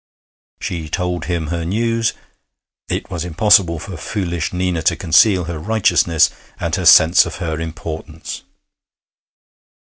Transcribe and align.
She 0.59 0.89
told 0.89 1.25
him 1.25 1.49
her 1.53 1.63
news; 1.63 2.13
it 2.89 3.11
was 3.11 3.23
impossible 3.23 3.77
for 3.77 3.95
foolish 3.97 4.51
Nina 4.51 4.81
to 4.81 4.95
conceal 4.95 5.43
her 5.43 5.59
righteousness 5.59 6.31
and 6.59 6.75
her 6.75 6.87
sense 6.87 7.27
of 7.27 7.35
her 7.35 7.59
importance. 7.59 8.41